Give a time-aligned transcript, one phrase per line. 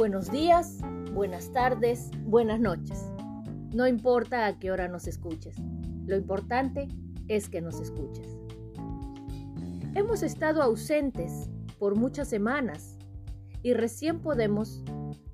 [0.00, 0.78] Buenos días,
[1.12, 3.12] buenas tardes, buenas noches.
[3.74, 5.56] No importa a qué hora nos escuches,
[6.06, 6.88] lo importante
[7.28, 8.26] es que nos escuches.
[9.94, 12.96] Hemos estado ausentes por muchas semanas
[13.62, 14.82] y recién podemos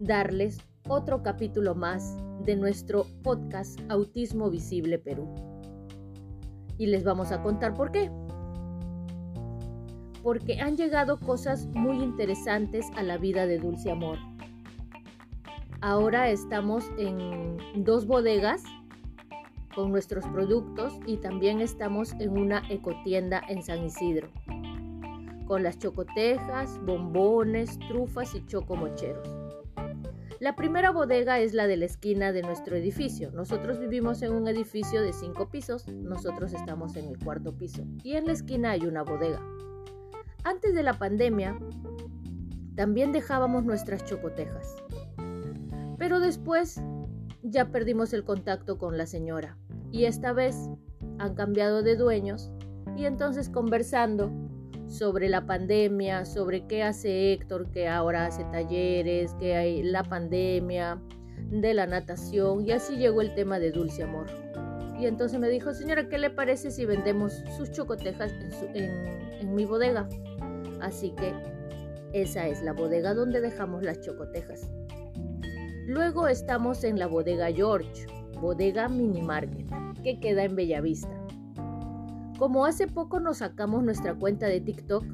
[0.01, 0.59] darles
[0.89, 5.33] otro capítulo más de nuestro podcast Autismo Visible Perú.
[6.77, 8.11] Y les vamos a contar por qué.
[10.25, 14.19] Porque han llegado cosas muy interesantes a la vida de Dulce Amor
[15.81, 18.63] Ahora estamos en dos bodegas
[19.75, 24.29] con nuestros productos y también estamos en una ecotienda en San Isidro
[25.47, 29.29] con las chocotejas, bombones, trufas y chocomocheros.
[30.39, 33.31] La primera bodega es la de la esquina de nuestro edificio.
[33.31, 38.17] Nosotros vivimos en un edificio de cinco pisos, nosotros estamos en el cuarto piso y
[38.17, 39.41] en la esquina hay una bodega.
[40.45, 41.59] Antes de la pandemia,
[42.75, 44.86] también dejábamos nuestras chocotejas.
[45.99, 46.81] Pero después
[47.43, 49.57] ya perdimos el contacto con la señora
[49.91, 50.69] y esta vez
[51.19, 52.51] han cambiado de dueños
[52.97, 54.31] y entonces conversando
[54.89, 61.01] sobre la pandemia, sobre qué hace Héctor, que ahora hace talleres, que hay la pandemia,
[61.51, 64.27] de la natación y así llegó el tema de Dulce Amor.
[64.99, 68.33] Y entonces me dijo, señora, ¿qué le parece si vendemos sus chocotejas
[68.75, 68.91] en,
[69.41, 70.09] en mi bodega?
[70.81, 71.35] Así que
[72.13, 74.71] esa es la bodega donde dejamos las chocotejas.
[75.87, 78.09] Luego estamos en la bodega George,
[78.41, 79.69] bodega mini market,
[80.03, 81.17] que queda en Bellavista.
[82.41, 85.05] Como hace poco nos sacamos nuestra cuenta de TikTok,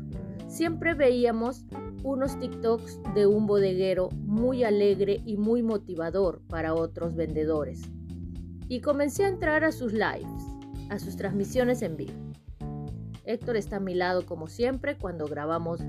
[0.49, 1.67] siempre veíamos
[2.03, 7.83] unos TikToks de un bodeguero muy alegre y muy motivador para otros vendedores.
[8.67, 10.43] Y comencé a entrar a sus lives,
[10.89, 12.33] a sus transmisiones en vivo.
[13.27, 15.81] Héctor está a mi lado como siempre cuando grabamos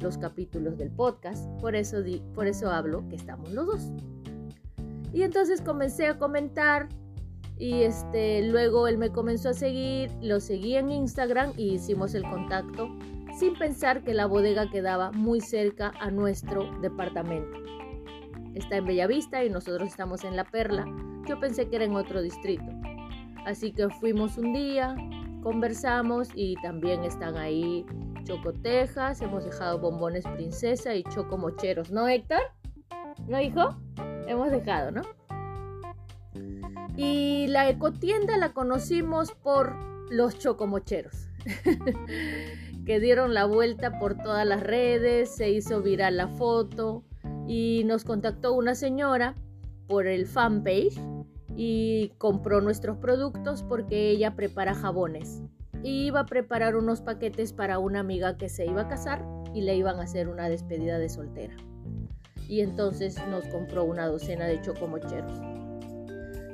[0.00, 1.98] los capítulos del podcast, por eso,
[2.34, 3.92] por eso hablo que estamos los dos.
[5.12, 6.88] Y entonces comencé a comentar
[7.58, 12.22] y este, luego él me comenzó a seguir, lo seguí en Instagram y hicimos el
[12.22, 12.88] contacto
[13.38, 17.58] sin pensar que la bodega quedaba muy cerca a nuestro departamento.
[18.54, 20.86] Está en Bellavista y nosotros estamos en La Perla.
[21.28, 22.64] Yo pensé que era en otro distrito.
[23.46, 24.96] Así que fuimos un día,
[25.42, 27.84] conversamos y también están ahí
[28.24, 32.40] chocotejas, hemos dejado bombones princesa y chocomocheros, ¿no Héctor?
[33.28, 33.76] ¿No hijo?
[34.30, 35.02] Hemos dejado, ¿no?
[36.96, 39.74] Y la ecotienda la conocimos por
[40.10, 41.28] los chocomocheros,
[42.84, 47.04] que dieron la vuelta por todas las redes, se hizo viral la foto
[47.46, 49.34] y nos contactó una señora
[49.86, 51.00] por el fanpage
[51.56, 55.42] y compró nuestros productos porque ella prepara jabones.
[55.82, 59.24] Y iba a preparar unos paquetes para una amiga que se iba a casar
[59.54, 61.56] y le iban a hacer una despedida de soltera
[62.50, 65.40] y entonces nos compró una docena de chocomocheros.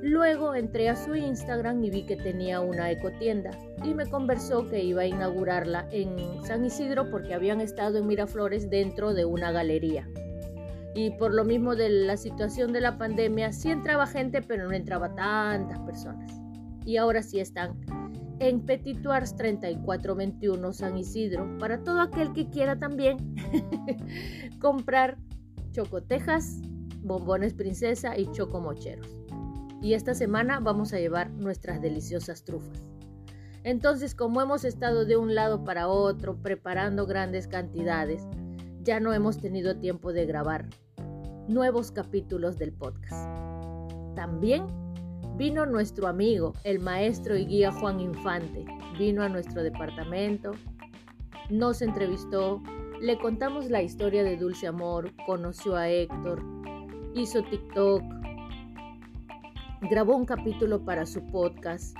[0.03, 3.51] Luego entré a su Instagram y vi que tenía una ecotienda
[3.83, 6.15] y me conversó que iba a inaugurarla en
[6.45, 10.07] San Isidro porque habían estado en Miraflores dentro de una galería.
[10.95, 14.75] Y por lo mismo de la situación de la pandemia, sí entraba gente, pero no
[14.75, 16.31] entraba tantas personas.
[16.85, 17.75] Y ahora sí están
[18.39, 23.35] en Petit Tours 3421 San Isidro para todo aquel que quiera también
[24.61, 25.17] comprar
[25.77, 26.63] chocotejas,
[27.03, 29.15] bombones princesa y chocomocheros.
[29.83, 32.89] Y esta semana vamos a llevar nuestras deliciosas trufas.
[33.63, 38.23] Entonces, como hemos estado de un lado para otro preparando grandes cantidades,
[38.81, 40.67] ya no hemos tenido tiempo de grabar
[41.47, 43.29] nuevos capítulos del podcast.
[44.15, 44.65] También
[45.37, 48.65] vino nuestro amigo, el maestro y guía Juan Infante.
[48.99, 50.53] Vino a nuestro departamento,
[51.51, 52.63] nos entrevistó,
[53.01, 56.43] le contamos la historia de Dulce Amor, conoció a Héctor,
[57.15, 58.03] hizo TikTok,
[59.91, 61.97] grabó un capítulo para su podcast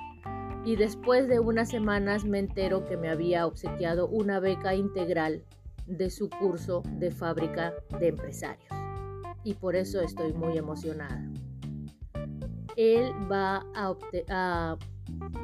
[0.65, 5.43] y después de unas semanas me entero que me había obsequiado una beca integral
[5.85, 8.67] de su curso de fábrica de empresarios.
[9.43, 11.23] Y por eso estoy muy emocionada.
[12.75, 13.95] Él va a,
[14.29, 14.77] a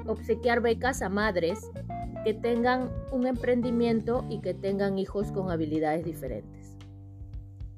[0.07, 1.71] obsequiar becas a madres
[2.23, 6.77] que tengan un emprendimiento y que tengan hijos con habilidades diferentes.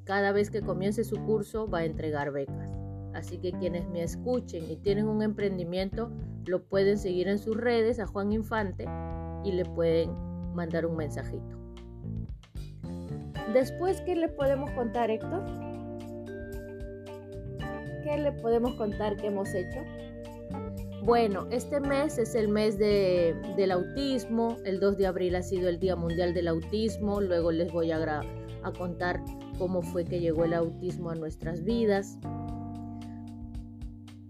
[0.04, 2.70] Cada vez que comience su curso va a entregar becas.
[3.14, 6.12] Así que quienes me escuchen y tienen un emprendimiento,
[6.46, 8.86] lo pueden seguir en sus redes a Juan Infante
[9.44, 10.12] y le pueden
[10.54, 11.58] mandar un mensajito.
[13.54, 15.44] Después, ¿qué le podemos contar, Héctor?
[18.04, 19.80] ¿Qué le podemos contar que hemos hecho?
[21.06, 24.58] Bueno, este mes es el mes del autismo.
[24.66, 27.22] El 2 de abril ha sido el Día Mundial del Autismo.
[27.22, 28.22] Luego les voy a,
[28.64, 29.24] a contar
[29.60, 32.18] cómo fue que llegó el autismo a nuestras vidas.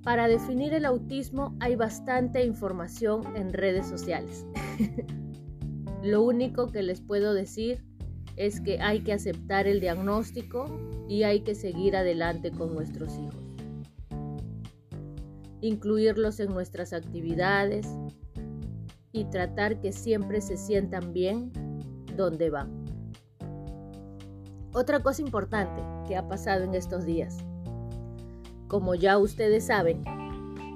[0.03, 4.45] Para definir el autismo hay bastante información en redes sociales.
[6.03, 7.85] Lo único que les puedo decir
[8.35, 10.65] es que hay que aceptar el diagnóstico
[11.07, 13.54] y hay que seguir adelante con nuestros hijos.
[15.61, 17.87] Incluirlos en nuestras actividades
[19.11, 21.51] y tratar que siempre se sientan bien
[22.15, 22.85] donde van.
[24.73, 27.37] Otra cosa importante que ha pasado en estos días.
[28.67, 30.03] Como ya ustedes saben,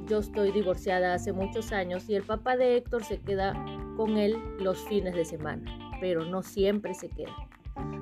[0.08, 3.54] yo estoy divorciada hace muchos años y el papá de Héctor se queda
[3.98, 7.36] con él los fines de semana, pero no siempre se queda.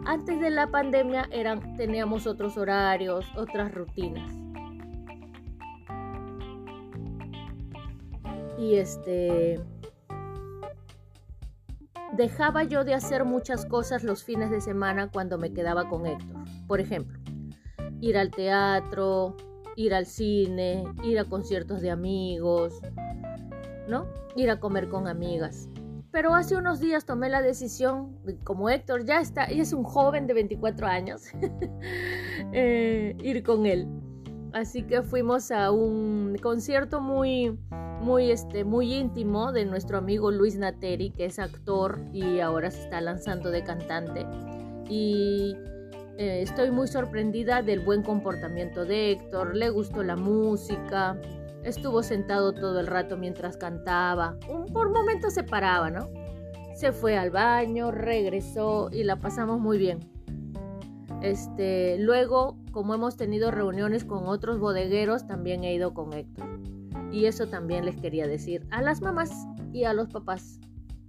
[0.06, 4.32] Antes de la pandemia eran, teníamos otros horarios, otras rutinas.
[8.58, 9.60] Y este
[12.14, 16.38] dejaba yo de hacer muchas cosas los fines de semana cuando me quedaba con Héctor.
[16.68, 17.20] Por ejemplo,
[18.02, 19.36] ir al teatro,
[19.76, 22.82] ir al cine, ir a conciertos de amigos,
[23.88, 24.08] ¿no?
[24.36, 25.70] Ir a comer con amigas.
[26.12, 30.26] Pero hace unos días tomé la decisión, como Héctor ya está, y es un joven
[30.26, 31.26] de 24 años,
[32.54, 33.88] eh, ir con él.
[34.54, 37.60] Así que fuimos a un concierto muy,
[38.02, 42.84] muy, este, muy íntimo de nuestro amigo Luis Nateri, que es actor y ahora se
[42.84, 44.26] está lanzando de cantante.
[44.90, 45.56] Y
[46.18, 51.20] eh, estoy muy sorprendida del buen comportamiento de Héctor, le gustó la música,
[51.64, 54.38] estuvo sentado todo el rato mientras cantaba,
[54.74, 56.10] por momentos se paraba, ¿no?
[56.76, 60.00] Se fue al baño, regresó y la pasamos muy bien.
[61.22, 66.48] Este, luego, como hemos tenido reuniones con otros bodegueros, también he ido con Héctor.
[67.12, 70.60] Y eso también les quería decir a las mamás y a los papás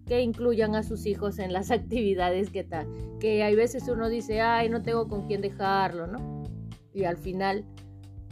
[0.07, 2.89] que incluyan a sus hijos en las actividades que tal.
[3.21, 6.45] Que hay veces uno dice, ay, no tengo con quién dejarlo, ¿no?
[6.93, 7.65] Y al final,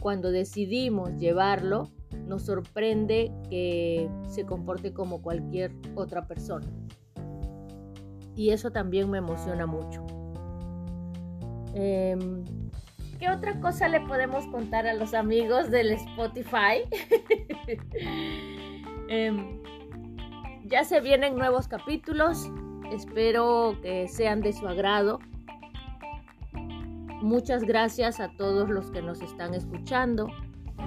[0.01, 1.89] cuando decidimos llevarlo,
[2.25, 6.67] nos sorprende que se comporte como cualquier otra persona.
[8.35, 10.05] Y eso también me emociona mucho.
[11.73, 12.43] Em,
[13.19, 16.83] ¿Qué otra cosa le podemos contar a los amigos del Spotify?
[19.09, 19.59] eh,
[20.65, 22.51] ya se vienen nuevos capítulos.
[22.91, 25.19] Espero que sean de su agrado.
[27.21, 30.27] Muchas gracias a todos los que nos están escuchando.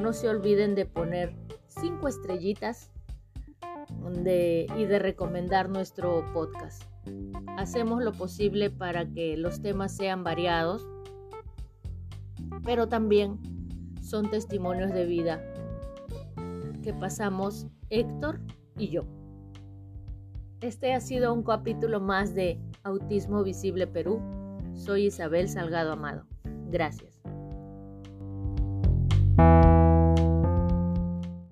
[0.00, 1.34] No se olviden de poner
[1.66, 2.92] cinco estrellitas
[4.76, 6.82] y de recomendar nuestro podcast.
[7.56, 10.86] Hacemos lo posible para que los temas sean variados,
[12.64, 13.38] pero también
[14.02, 15.42] son testimonios de vida
[16.82, 18.40] que pasamos Héctor
[18.76, 19.04] y yo.
[20.60, 24.20] Este ha sido un capítulo más de Autismo Visible Perú.
[24.74, 26.26] Soy Isabel Salgado Amado.
[26.70, 27.19] Gracias.